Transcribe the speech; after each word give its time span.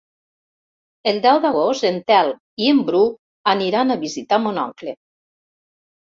El 1.09 1.17
deu 1.25 1.41
d'agost 1.41 1.83
en 1.89 1.99
Telm 2.11 2.63
i 2.67 2.71
en 2.75 2.79
Bru 2.87 3.01
aniran 3.53 3.97
a 3.97 3.97
visitar 4.05 4.41
mon 4.47 4.57
oncle. 4.63 4.95